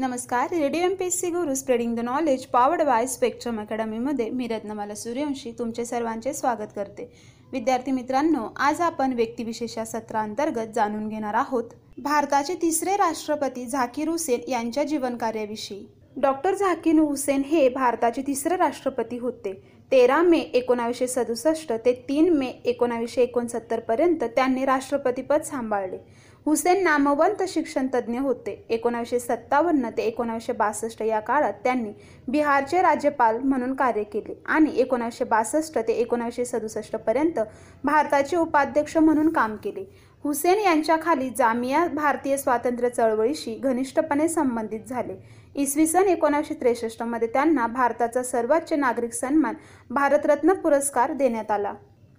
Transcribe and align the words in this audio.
नमस्कार. 0.00 0.48
Radio 0.50 0.80
M 0.80 0.94
P 0.94 1.04
S 1.04 1.20
C 1.20 1.28
Guru 1.30 1.54
spreading 1.54 1.96
the 1.96 2.00
knowledge 2.00 2.46
powered 2.46 2.82
by 2.82 3.06
Spectrum 3.06 3.60
अकॅडमीमध्ये 3.60 4.30
मी 4.30 4.46
रत्नमाला 4.46 4.94
सूर्यवंशी 4.94 5.52
तुमचे 5.58 5.84
सर्वांचे 5.84 6.32
स्वागत 6.32 6.70
करते. 6.76 7.12
विद्यार्थी 7.52 7.92
मित्रांनो 7.92 8.46
आज 8.56 8.80
आपण 8.80 9.12
व्यक्तिविशेषा 9.12 9.84
सत्रांतर्गत 9.84 10.72
जाणून 10.74 11.08
घेणार 11.08 11.34
आहोत. 11.34 11.64
भारताचे 11.98 12.54
तिसरे 12.54 12.96
राष्ट्रपती 12.96 13.66
झाकीर 13.66 14.08
हुसेन 14.08 14.50
यांच्या 14.50 14.84
जीवनकार्याविषयी. 14.84 15.86
डॉक्टर 16.16 16.54
झाकीर 16.54 16.98
हुसेन 16.98 17.42
हे 17.42 17.68
भारताचे 17.68 18.22
तिसरे 18.26 18.56
राष्ट्रपती 18.56 19.18
होते. 19.18 19.79
तेरा 19.92 20.20
मे 20.22 20.38
एकोणावीसशे 20.38 21.06
सदुसष्ट 21.06 21.72
ते 21.84 21.92
तीन 22.08 22.28
मे 22.38 22.46
एकोणावीसशे 22.64 23.22
एकोणसत्तर 23.22 23.80
पर्यंत 23.80 24.24
त्यांनी 24.36 24.64
राष्ट्रपतीपद 24.64 25.42
सांभाळले. 25.42 25.96
हुसेन 26.46 26.82
नामवंत 26.84 27.42
शिक्षण 27.48 27.86
तज्ज्ञ 27.94 28.18
होते. 28.18 28.52
एकोणावीसशे 28.70 29.18
सत्तावन्न 29.20 29.88
ते 29.96 30.02
एकोणावीसशे 30.02 30.52
बासष्ट 30.52 31.02
या 31.02 31.20
काळात 31.20 31.54
त्यांनी 31.64 31.92
बिहारचे 32.28 32.82
राज्यपाल 32.82 33.38
म्हणून 33.38 33.74
कार्य 33.74 34.02
केले 34.02 34.34
आणि 34.46 34.70
एकोणावीसशे 34.80 35.24
बासष्ट 35.24 35.78
ते 35.78 35.92
एकोणावीसशे 35.92 36.44
सदुसष्ट 36.44 36.96
पर्यंत 36.96 37.40
भारताचे 37.84 38.36
उपाध्यक्ष 38.36 38.96
म्हणून 38.96 39.32
काम 39.32 39.56
केले. 39.56 39.84
हुसेन 40.24 40.58
यांच्या 40.58 40.96
खाली 41.02 41.28
जामिया 41.36 41.86
भारतीय 41.94 42.36
स्वातंत्र्य 42.36 42.88
चळवळीशी 42.88 43.54
घनिष्ठपणे 43.54 44.28
संबंधित 44.28 44.80
झाले. 44.88 45.14
इसवी 45.54 45.86
सन 45.86 46.08
एकोणीसशे 46.08 46.54
त्रेसष्टमध्ये 46.54 47.28
त्यांना 47.28 47.66
भारताचा 47.66 48.22
सर्वोच्च 48.22 48.72
नागरिक 48.72 49.12
सन्मान 49.12 49.54
भारतरत्न 49.90 50.52
पुरस्कार 50.52 51.12
देण्यात 51.12 51.50
आला. 51.50 51.72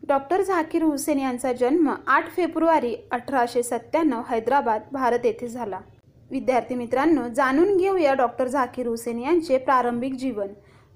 डॉक्टर 0.04 0.42
झाकीर 0.42 0.84
हुसेन 0.84 1.20
यांचा 1.20 1.52
जन्म 1.54 1.90
आठ 2.08 2.32
फेब्रुवारी 2.36 2.96
अठराशे 3.12 3.64
सत्त्याण्णव 3.64 4.22
हैदराबाद 4.30 4.82
भारत 4.92 5.26
येथे 5.26 5.48
झाला. 5.48 5.80
विद्यार्थी 6.32 6.76
मित्रांनो 6.76 7.28
जाणून 7.36 7.78
घेऊया 7.78 8.14
डॉक्टर 8.14 8.48
झाकीर 8.48 8.88
हुसेन 8.88 9.20
यांचे 9.20 9.58
प्रारंभिक 9.58 10.14
जीवन. 10.14 10.48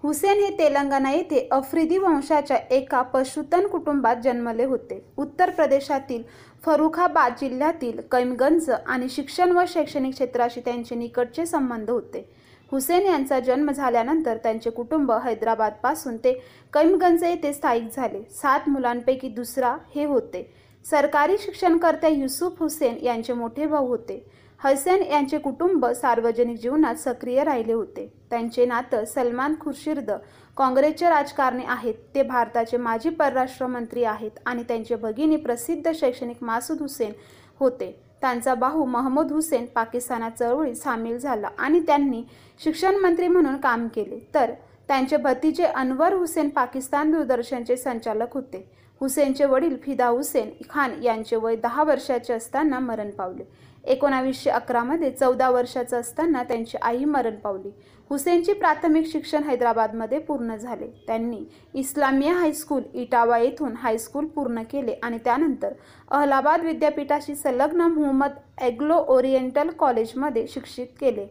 हुसेन 0.06 0.40
हे 0.40 0.50
तेलंगणा 0.58 1.12
येथे 1.12 1.48
अफ्रिदी 1.52 1.98
वंशाच्या 1.98 2.58
एका 2.72 3.02
पशुतन 3.02 3.66
कुटुंबात 3.68 4.16
जन्मले 4.24 4.66
होते. 4.66 5.00
उत्तर 5.18 5.50
प्रदेशातील 5.50 6.22
फरुखाबाद 6.66 7.34
जिल्ह्यातील 7.42 8.02
कैमगंज 8.12 8.70
आणि 8.70 9.10
शिक्षण 9.10 9.52
व 9.52 9.64
शैक्षणिक 9.68 10.14
क्षेत्राशी 10.14 10.62
त्यांचे 10.66 10.96
निकटचे 10.96 11.46
संबंध 11.46 11.90
होते. 11.90 12.24
हुसेन 12.72 13.06
यांचा 13.06 13.40
जन्म 13.40 13.72
झाल्यानंतर 13.72 14.38
त्यांचे 14.38 14.70
कुटुंब 14.70 15.12
हैदराबादपासून 15.12 16.18
ते 16.18 16.34
कैमगंज 16.74 17.24
येथे 17.24 17.54
स्थायिक 17.54 17.90
झाले. 17.96 18.22
सात 18.32 18.70
मुलांपैकी 18.70 19.30
दुसरा 19.30 19.76
हे 19.96 20.06
होते. 20.06 20.50
सरकारी 20.86 21.38
शिक्षणकर्त्या 21.40 22.10
युसुफ 22.10 22.62
हुसेन 22.62 22.98
यांचे 23.04 23.34
मोठे 23.34 23.66
भाऊ 23.66 23.88
होते. 23.88 24.26
हसेन 24.66 25.02
यांचे 25.04 25.38
कुटुंब 25.38 25.86
सार्वजनिक 25.86 26.58
जीवनात 26.60 26.96
सक्रिय 26.96 27.44
राहिले 27.44 27.74
होते. 27.74 28.06
त्यांचे 28.30 28.66
नातं 28.66 29.04
सलमान 29.06 29.56
खुर्शिर्द 29.62 30.12
काँग्रेसचे 30.58 31.10
राजकारणी 31.10 31.64
आहेत 31.68 31.94
ते 32.16 32.24
भारताचे 32.24 32.78
माजी 32.78 33.10
परराष्ट्र 33.10 33.68
मंत्री 33.68 34.04
आहेत 34.04 34.40
आणि 34.46 34.64
त्यांचे 34.64 34.96
भगिनी 34.96 35.36
प्रसिद्ध 35.36 35.92
शैक्षणिक 35.96 36.38
मासूद 36.42 36.82
हुसेन 36.82 37.12
होते. 37.60 37.92
त्यांचा 38.22 38.54
भाऊ 38.56 38.86
महमूद 38.86 39.32
हुसेन 39.32 39.66
पाकिस्तानात 39.66 40.32
चळवळीत 40.40 40.76
सामील 40.76 41.18
झाला 41.18 41.50
आणि 41.58 41.80
त्यांनी 41.80 42.24
शिक्षण 42.64 42.96
मंत्री 42.96 43.28
म्हणून 43.28 43.58
काम 43.58 43.88
केले. 43.88 44.20
तर 44.34 44.52
त्यांचे 44.88 45.18
भतीजे 45.18 45.66
अनवर 45.66 46.14
हुसेन 46.14 46.50
पाकिस्तान 46.50 47.12
दूरदर्शनचे 47.12 47.78
संचालक 47.78 48.34
होते. 48.34 48.68
हुसेनचे 49.02 49.46
वडील 49.46 49.76
फिदा 49.84 50.08
हुसेन 50.08 50.50
खान 50.70 50.92
यांचे 51.04 51.36
वय 51.36 51.56
दहा 51.56 51.84
वर्षाचे 51.84 52.34
असताना 52.34 52.80
मरण 52.80 53.10
पावले. 53.12 53.44
एकोणावीसशे 53.86 54.50
अकरामध्ये 54.50 55.12
चौदा 55.12 55.50
वर्षाचं 55.50 56.00
असताना 56.00 56.44
त्यांची 56.44 56.78
आई 56.82 57.04
मरण 57.06 57.36
पावली. 57.36 57.70
हुसेनचे 58.10 58.54
प्राथमिक 58.54 59.06
शिक्षण 59.08 59.44
हैदराबादमध्ये 59.44 60.20
पूर्ण 60.20 60.56
झाले. 60.56 60.88
त्यांनी 61.08 61.44
इस्लामिया 61.74 62.34
हायस्कूल 62.34 62.82
इटावा 62.94 63.38
येथून 63.38 63.74
हायस्कूल 63.78 64.26
पूर्ण 64.26 64.64
केले 64.72 64.94
आणि 65.04 65.18
त्यानंतर 65.26 65.74
अहलाबाद 66.12 66.64
विद्यापीठाशी 66.66 67.36
संलग्न 67.36 67.82
मोहम्मद 67.92 68.32
ॲग्लो 68.58 69.04
ओरिएंटल 69.08 69.70
कॉलेजमध्ये 69.80 70.46
शिक्षित 70.48 70.88
केले 71.00 71.28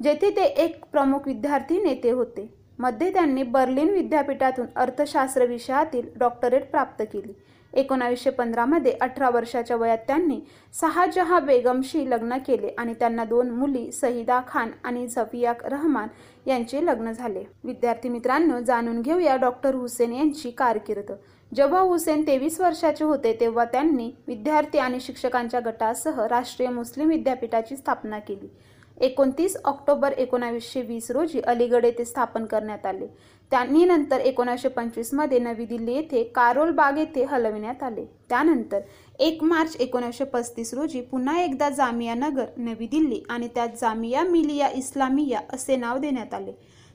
जेथे 0.00 0.30
ते 0.36 0.44
एक 0.64 0.84
प्रमुख 0.92 1.26
विद्यार्थी 1.26 1.82
नेते 1.82 2.10
होते. 2.10 2.48
मध्ये 2.78 3.12
त्यांनी 3.12 3.42
बर्लिन 3.42 3.90
विद्यापीठातून 3.90 4.66
अर्थशास्त्र 4.76 5.44
विषयातील 5.46 6.08
डॉक्टरेट 6.18 6.70
प्राप्त 6.70 7.02
केली. 7.12 7.32
एकोणावीसशे 7.74 8.30
पंधरामध्ये 8.30 8.92
अठरा 9.00 9.30
वर्षाच्या 9.30 9.76
वयात 9.76 9.98
त्यांनी 9.98 10.40
सहाजहा 10.80 11.38
बेगमशी 11.40 12.10
लग्न 12.10 12.36
केले 12.46 12.68
आणि 12.78 12.94
त्यांना 12.94 13.24
दोन 13.24 13.50
मुली 13.50 13.90
सहिदा 13.92 14.40
खान 14.48 14.70
आणि 14.84 15.06
झफिया 15.08 15.52
रहमान 15.64 16.08
यांचे 16.46 16.84
लग्न 16.86 17.12
झाले. 17.12 17.44
विद्यार्थी 17.64 18.08
मित्रांनो 18.08 18.60
जाणून 18.60 19.00
घेऊया 19.02 19.36
डॉक्टर 19.36 19.74
हुसेन 19.74 20.12
यांची 20.12 20.50
कारकीर्द. 20.50 21.12
जेव्हा 21.54 21.80
हुसेन 21.80 22.26
तेवीस 22.26 22.60
वर्षाचे 22.60 23.04
होते 23.04 23.36
तेव्हा 23.40 23.64
त्यांनी 23.64 24.10
विद्यार्थी 24.26 24.78
आणि 24.78 25.00
शिक्षकांच्या 25.00 25.60
गटासह 25.60 26.26
राष्ट्रीय 26.26 26.68
मुस्लिम 26.68 27.08
विद्यापीठाची 27.08 27.76
स्थापना 27.76 28.18
केली. 28.18 28.48
एकोणतीस 28.96 29.56
ऑक्टोबर 29.64 30.12
एकोणावीसशे 30.12 30.82
वीस 30.82 31.10
रोजी 31.10 31.40
अलीगड 31.40 31.84
येथे 31.84 32.04
स्थापन 32.04 32.44
करण्यात 32.44 32.86
आले. 32.86 33.06
त्यांनी 33.52 33.84
नंतर 33.84 34.20
एकोणीसशे 34.20 34.68
पंचवीसमध्ये 34.68 35.38
नवी 35.38 35.64
दिल्ली 35.64 35.94
येथे 35.94 36.22
कारोल 36.34 36.70
बाग 36.70 36.98
येथे 36.98 37.24
हलविण्यात 37.24 37.82
आले. 37.82 38.04
त्यानंतर 38.28 38.80
एक 39.18 39.42
मार्च 39.42 39.76
एकोणीसशे 39.80 40.24
पस्तीस 40.24 40.72
रोजी 40.74 41.00
पुन्हा 41.00 41.38
एकदा 41.42 41.68
जामिया 41.70 42.14
नगर 42.14 42.46
नवी 42.56 42.86
दिल्ली 42.86 43.22
आणि 43.30 43.48
त्यात 43.54 43.68
जामिया 43.80 44.22
मिलिया 44.22 44.68
इस्लामिया 44.68 45.40
असे 45.52 45.76
नाव 45.76 45.98
देण्यात 45.98 46.34
आले. 46.34 46.52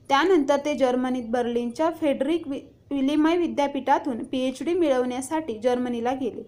त्यानंतर 0.10 0.58
ते 0.66 0.74
जर्मनीत 0.76 1.30
बर्लिनच्या 1.30 1.90
फेडरिक 2.02 2.48
विलिमय 2.48 3.38
विद्यापीठातून 3.38 4.24
पी 4.24 4.40
एच 4.48 4.64
डी 4.64 4.74
मिळवण्यासाठी 4.74 5.60
जर्मनीला 5.60 6.14
गेले. 6.14 6.44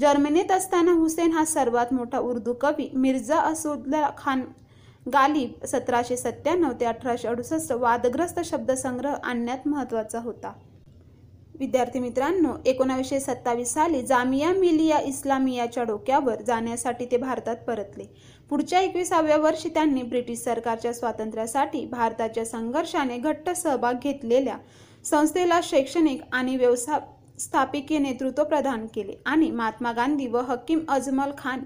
जर्मनीत 0.00 0.50
असताना 0.52 0.92
हुसेन 0.92 1.32
हा 1.32 1.44
सर्वात 1.44 1.92
मोठा 1.94 2.18
उर्दू 2.18 2.52
कवी 2.52 2.88
मिर्झा 2.94 3.38
असुद्ला 3.40 4.08
खान 4.18 4.42
गालिब 5.06 5.64
सतराशे 5.66 6.16
सत्त्याण्णव 6.16 6.72
ते 6.80 6.84
अठराशे 6.84 7.28
अडुसष्ट 7.28 7.72
वादग्रस्त 7.72 8.40
शब्दसंग्रह 8.44 9.14
आणण्यात 9.22 9.66
महत्त्वाचा 9.68 10.18
होता. 10.18 10.52
विद्यार्थी 11.58 11.98
मित्रांनो 11.98 12.52
एकोणावीसशे 12.66 13.18
सत्तावीस 13.20 13.72
साली 13.74 14.00
जामिया 14.02 14.52
मिलिया 14.52 14.98
इस्लामियाच्या 15.00 15.82
डोक्यावर 15.84 16.40
जाण्यासाठी 16.46 17.04
ते 17.10 17.16
भारतात 17.16 17.56
परतले. 17.66 18.04
पुढच्या 18.50 18.80
एकविसाव्या 18.80 19.36
वर्षी 19.36 19.68
त्यांनी 19.68 20.02
ब्रिटिश 20.02 20.38
सरकारच्या 20.38 20.92
स्वातंत्र्यासाठी 20.94 21.84
भारताच्या 21.86 22.44
संघर्षाने 22.44 23.18
घट्ट 23.18 23.50
सहभाग 23.50 23.98
घेतलेल्या 24.02 24.56
संस्थेला 25.04 25.60
शैक्षणिक 25.62 26.22
आणि 26.32 26.56
व्यवसास्थापिके 26.56 27.98
नेतृत्व 27.98 28.44
प्रदान 28.44 28.86
केले 28.94 29.22
आणि 29.26 29.50
महात्मा 29.50 29.92
गांधी 29.92 30.26
व 30.26 30.40
हकीम 30.48 30.80
अजमल 30.88 31.30
खान 31.38 31.62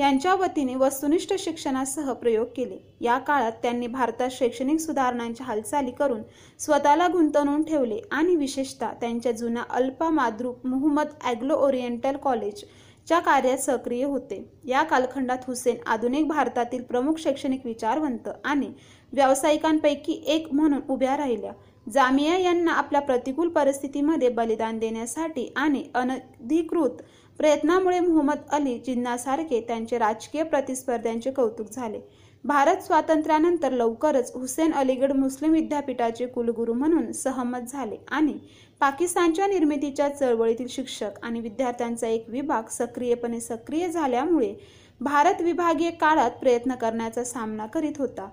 यांच्या 0.00 0.34
वतीने 0.34 0.74
वस्तुनिष्ठ 0.74 1.32
शिक्षणासह 1.38 2.12
प्रयोग 2.12 2.46
केले. 2.56 2.76
या 3.00 3.16
काळात 3.18 3.52
त्यांनी 3.62 3.86
भारतात 3.86 4.30
शैक्षणिक 4.32 4.78
सुधारणांच्या 4.80 5.46
हालचाली 5.46 5.90
करून 5.90 6.22
स्वतःला 6.60 7.08
गुंतवून 7.08 7.62
ठेवले 7.62 8.00
आणि 8.10 8.36
विशेषतः 8.36 8.92
त्यांच्या 9.00 9.32
जुन्या 9.32 9.62
अल्पा 9.70 10.08
माद्रुक 10.10 10.66
मुहम्मद 10.66 11.08
ॲग्लो 11.24 11.56
ओरिएंटल 11.66 12.16
कॉलेज 12.22 12.64
च्या 13.08 13.18
कार्यात 13.20 13.58
सक्रिय 13.58 14.04
होते. 14.04 14.42
या 14.64 14.82
कालखंडात 14.82 15.44
हुसेन 15.46 15.76
आधुनिक 15.86 16.26
भारतातील 16.28 16.82
प्रमुख 16.82 17.18
शैक्षणिक 17.18 17.66
विचारवंत 17.66 18.28
आणि 18.44 18.72
व्यावसायिकांपैकी 19.12 20.22
एक 20.26 20.52
म्हणून 20.52 20.80
उभ्या 20.88 21.16
राहिल्या. 21.16 21.52
जामिया 21.86 22.36
यांना 22.38 22.72
आपल्या 22.72 23.00
प्रतिकूल 23.00 23.48
परिस्थितीमध्ये 23.48 24.28
बलिदान 24.28 24.78
देण्यासाठी 24.78 25.52
आणि 25.56 25.84
अनधिकृत 25.94 27.02
प्रयत्नामुळे 27.40 27.98
मोहम्मद 28.00 28.38
अली 28.52 28.76
जिन्नासारखे 28.86 29.60
त्यांचे 29.60 29.98
राजकीय 29.98 30.42
प्रतिस्पर्ध्यांचे 30.42 31.30
कौतुक 31.30 31.66
झाले. 31.72 32.00
भारत 32.44 32.82
स्वातंत्र्यानंतर 32.82 33.72
लवकरच 33.72 34.32
हुसेन 34.34 34.72
अलीगड 34.72 35.12
मुस्लिम 35.12 35.52
विद्यापीठाचे 35.52 36.26
कुलगुरू 36.26 36.72
म्हणून 36.72 37.10
सहमत 37.12 37.70
झाले 37.72 37.96
आणि 38.08 38.34
पाकिस्तानच्या 38.80 39.46
निर्मितीच्या 39.46 40.08
चळवळीतील 40.08 40.66
शिक्षक 40.70 41.18
आणि 41.22 41.40
विद्यार्थ्यांचा 41.40 42.08
एक 42.08 42.28
विभाग 42.28 42.68
सक्रियपणे 42.70 43.40
सक्रिय 43.40 43.88
झाल्यामुळे 43.88 44.54
भारत 45.00 45.40
विभागीय 45.42 45.90
काळात 45.90 46.30
प्रयत्न 46.30 46.74
करण्याचा 46.74 47.24
सामना 47.24 47.66
करीत 47.66 47.98
होता. 47.98 48.28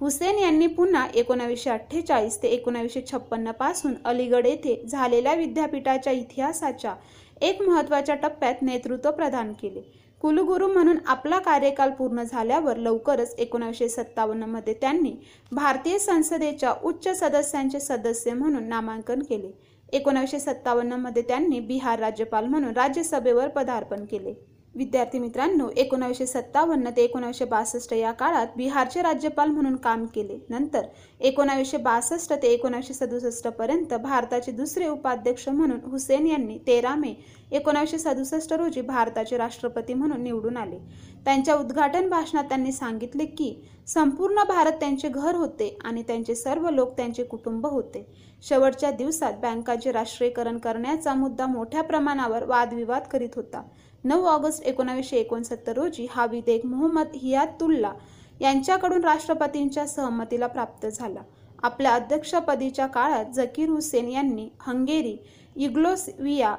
हुसेन 0.00 0.38
यांनी 0.38 0.66
पुन्हा 0.66 1.06
एकोणावीसशे 1.14 1.70
अठ्ठेचाळीस 1.70 2.42
ते 2.42 2.48
एकोणावीसशे 2.48 3.00
छप्पन्नपासून 3.12 3.92
अलीगड 4.04 4.46
येथे 4.46 4.82
झालेल्या 4.88 5.34
विद्यापीठाच्या 5.34 6.12
इतिहासाच्या 6.12 6.94
एक 7.42 7.62
महत्त्वाच्या 7.62 8.14
टप्प्यात 8.14 8.62
नेतृत्व 8.62 9.10
प्रदान 9.10 9.52
केले. 9.52 9.80
कुलगुरू 10.20 10.66
म्हणून 10.68 10.98
आपला 11.06 11.38
कार्यकाल 11.38 11.90
पूर्ण 11.90 12.22
झाल्यावर 12.22 12.76
लवकरच 12.76 13.34
एकोणीसशे 13.38 13.88
सत्तावन्नमध्ये 13.88 14.74
त्यांनी 14.74 15.12
भारतीय 15.52 15.98
संसदेच्या 15.98 16.74
उच्च 16.82 17.08
सदस्यांचे 17.20 17.80
सदस्य 17.80 18.32
म्हणून 18.32 18.68
नामांकन 18.68 19.22
केले. 19.22 19.50
एकोणीसशे 19.92 20.40
सत्तावन्नमध्ये 20.40 21.22
त्यांनी 21.22 21.60
बिहार 21.60 21.98
राज्यपाल 21.98 22.44
म्हणून 22.44 22.72
राज्यसभेवर 22.72 23.48
पदार्पण 23.48 24.04
केले. 24.04 24.34
विद्यार्थी 24.74 25.18
मित्रांनो 25.18 25.68
एकोणावीसशे 25.76 26.26
सत्तावन्न 26.26 26.90
ते 26.96 27.02
एकोणावीसशे 27.04 27.44
बासष्ट 27.44 27.92
या 27.92 28.12
काळात 28.12 28.46
बिहारचे 28.56 29.02
राज्यपाल 29.02 29.48
म्हणून 29.48 29.76
काम 29.76 30.04
केले. 30.06 30.38
नंतर 30.50 30.86
एकोणावीसशे 31.20 31.76
बासष्ट 31.76 32.32
ते 32.32 32.52
एकोणावीसशे 32.52 32.94
सदुसष्ट 32.94 33.48
पर्यंत 33.48 33.94
भारताचे 33.94 34.52
दुसरे 34.52 34.88
उपाध्यक्ष 34.88 35.48
म्हणून 35.48 35.78
हुसेन 35.84 36.26
यांनी 36.26 36.58
तेरा 36.66 36.94
मे 36.94 37.14
एकोणावीसशे 37.52 37.98
सदुसष्ट 37.98 38.52
रोजी 38.52 38.80
भारताचे 38.80 39.36
राष्ट्रपती 39.36 39.94
म्हणून 39.94 40.22
निवडून 40.22 40.56
आले. 40.56 40.78
त्यांच्या 41.24 41.54
उद्घाटन 41.54 42.08
भाषणात 42.08 42.44
त्यांनी 42.44 42.72
सांगितले 42.72 43.24
की 43.26 43.54
संपूर्ण 43.88 44.42
भारत 44.48 44.72
त्यांचे 44.72 45.08
घर 45.08 45.34
होते 45.34 45.76
आणि 45.84 46.02
त्यांचे 46.02 46.34
सर्व 46.34 46.68
लोक 46.70 46.96
त्यांचे 46.96 47.24
कुटुंब 47.24 47.66
होते. 47.66 48.04
शेवटच्या 48.42 48.90
दिवसात 48.90 49.32
बँकांचे 49.42 49.92
राष्ट्रीयकरण 49.92 50.58
करण्याचा 50.58 51.14
मुद्दा 51.14 51.46
मोठ्या 51.46 51.82
प्रमाणावर 51.82 52.44
वादविवाद 52.44 53.02
करीत 53.02 53.36
होता. 53.36 53.62
नऊ 54.04 54.24
ऑगस्ट 54.26 54.62
एकोणावीसशे 54.62 55.16
एकोणसत्तर 55.16 55.76
रोजी 55.76 56.06
हा 56.10 56.24
विधेयक 56.26 56.64
मोहम्मद 56.66 57.08
हियातुल्ला 57.14 57.92
यांच्याकडून 58.40 59.04
राष्ट्रपतींच्या 59.04 59.86
सहमतीला 59.86 60.46
प्राप्त 60.46 60.86
झाला. 60.86 61.22
आपल्या 61.62 61.94
अध्यक्षपदीच्या 61.94 62.86
काळात 62.86 63.24
जकीर 63.34 63.68
हुसेन 63.68 64.08
यांनी 64.08 64.48
हंगेरी 64.60 65.16
युग्लोस्विया 65.56 66.54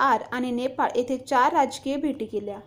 आर 0.00 0.22
आणि 0.32 0.50
नेपाळ 0.50 0.90
येथे 0.96 1.16
चार 1.18 1.52
राजकीय 1.52 1.96
भेटी 1.96 2.24
केल्या. 2.24 2.58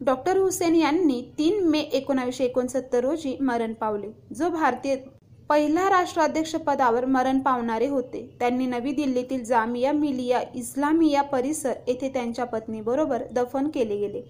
डॉक्टर 0.00 0.36
हुसेन 0.36 0.74
यांनी 0.74 1.20
तीन 1.38 1.62
मे 1.70 1.78
एकोणावीसशे 1.78 2.44
एकोणसत्तर 2.44 3.04
रोजी 3.04 3.36
मरण 3.40 3.72
पावले 3.72 4.10
जो 4.34 4.48
भारतीय 4.50 4.96
पहिल्या 5.50 5.88
राष्ट्राध्यक्षपदावर 5.90 7.04
मरण 7.04 7.38
पावणारे 7.38 7.86
होते. 7.86 8.20
त्यांनी 8.40 8.66
नवी 8.66 8.92
दिल्लीतील 8.92 9.42
जामिया 9.44 9.92
मिलिया 9.92 10.40
इस्लामिया 10.54 11.22
परिसर 11.22 11.72
येथे 11.88 12.08
त्यांच्या 12.08 12.44
पत्नीबरोबर 12.44 13.22
दफन 13.32 13.68
केले 13.68 13.96
गेले. 13.96 14.22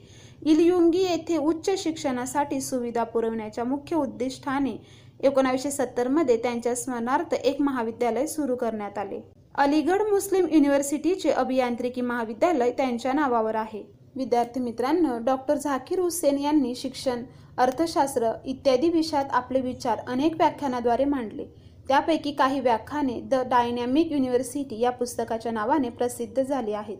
इलयुंगी 0.42 1.02
येथे 1.02 1.36
उच्च 1.36 1.70
शिक्षणासाठी 1.78 2.60
सुविधा 2.60 3.04
पुरवण्याच्या 3.04 3.64
मुख्य 3.64 3.96
उद्दिष्टाने 3.96 4.76
एकोणावीसशे 5.20 5.70
सत्तरमध्ये 5.70 6.36
त्यांच्या 6.36 6.74
स्मरणार्थ 6.74 7.34
एक 7.34 7.62
महाविद्यालय 7.62 8.26
सुरू 8.26 8.56
करण्यात 8.56 8.98
आले. 8.98 9.20
अलीगड 9.54 10.02
मुस्लिम 10.02 10.46
युनिव्हर्सिटीचे 10.52 11.30
अभियांत्रिकी 11.30 12.00
महाविद्यालय 12.00 12.70
त्यांच्या 12.70 13.12
नावावर 13.12 13.54
आहे. 13.54 13.82
विद्यार्थी 14.16 14.60
मित्रांनो 14.60 15.18
डॉक्टर 15.18 15.54
झाकीर 15.54 15.98
हुसेन 15.98 16.38
यांनी 16.38 16.74
शिक्षण 16.74 17.22
अर्थशास्त्र 17.58 18.32
इत्यादी 18.44 18.88
विषयात 18.88 19.24
आपले 19.30 19.60
विचार 19.60 19.98
अनेक 20.08 20.34
व्याख्यानाद्वारे 20.34 21.04
मांडले. 21.04 21.44
त्यापैकी 21.88 22.32
काही 22.32 22.60
व्याख्याने 22.60 23.20
द 23.20 23.34
डायनॅमिक 23.34 24.12
युनिव्हर्सिटी 24.12 24.78
या 24.80 24.90
पुस्तकाच्या 24.90 25.52
नावाने 25.52 25.88
प्रसिद्ध 25.88 26.42
झाली 26.42 26.72
आहेत. 26.72 26.98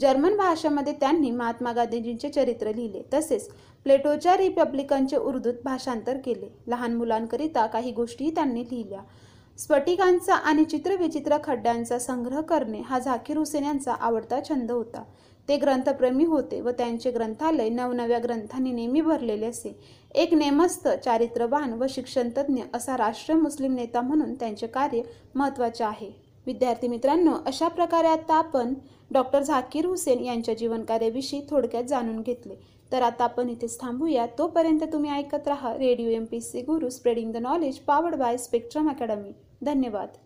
जर्मन 0.00 0.36
भाषेमध्ये 0.36 0.92
त्यांनी 0.92 1.30
महात्मा 1.30 1.72
गांधीजींचे 1.72 2.28
चरित्र 2.28 2.72
लिहिले 2.74 3.02
तसेच 3.14 3.48
प्लेटोच्या 3.84 4.36
रिपब्लिकनचे 4.36 5.16
उर्दूत 5.16 5.54
भाषांतर 5.64 6.16
केले. 6.24 6.54
लहान 6.66 6.94
मुलांकरिता 6.94 7.66
काही 7.66 7.92
गोष्टीही 7.92 8.30
त्यांनी 8.30 8.64
लिहिल्या. 8.64 9.00
स्फटिकांचा 9.60 10.34
आणि 10.34 10.64
चित्रविचित्र 10.64 11.36
खड्ड्यांचा 11.44 11.98
संग्रह 11.98 12.40
करणे 12.40 12.80
हा 12.80 12.98
झाकीर 12.98 13.36
हुसेन 13.36 13.64
यांचा 13.64 13.92
आवडता 13.92 14.38
छंद 14.48 14.70
होता. 14.70 15.02
ते 15.48 15.56
ग्रंथप्रेमी 15.56 16.24
होते 16.24 16.60
व 16.60 16.70
त्यांचे 16.70 17.10
ग्रंथालय 17.10 17.68
नवनव्या 17.68 18.18
ग्रंथांनी 18.18 18.72
नेहमी 18.72 19.00
भरलेले 19.00 19.46
असे. 19.46 19.76
एक 20.14 20.32
नेमस्त 20.34 20.88
चारित्रवान 21.04 21.72
व 21.72 21.86
शिक्षणतज्ञ 21.90 22.62
असा 22.74 22.96
राष्ट्रीय 22.96 23.38
मुस्लिम 23.38 23.74
नेता 23.74 24.00
म्हणून 24.00 24.34
त्यांचे 24.34 24.66
कार्य 24.66 25.02
महत्त्वाचे 25.34 25.84
आहे. 25.84 26.10
विद्यार्थी 26.46 26.88
मित्रांनो 26.88 27.36
अशा 27.46 27.68
प्रकारे 27.68 28.08
आता 28.08 28.34
आपण 28.34 28.74
डॉक्टर 29.12 29.42
झाकीर 29.42 29.86
हुसेन 29.86 30.24
यांच्या 30.24 30.54
जीवनकार्याविषयी 30.54 31.40
थोडक्यात 31.50 31.84
जाणून 31.84 32.20
घेतले. 32.20 32.54
तर 32.92 33.02
आता 33.02 33.24
आपण 33.24 33.48
इथेच 33.48 33.80
थांबूया. 33.80 34.26
तोपर्यंत 34.38 34.84
तुम्ही 34.92 35.10
ऐकत 35.10 35.48
राहा 35.48 35.76
radio 35.78 36.08
M 36.10 36.24
P 36.24 36.40
C 36.40 36.62
Guru 36.62 36.88
spreading 36.88 37.32
the 37.32 37.36
knowledge 37.36 37.78
powered 37.78 38.14
by 38.14 38.36
Spectrum 38.38 38.90
Academy. 38.90 39.32
धन्यवाद. 39.64 40.16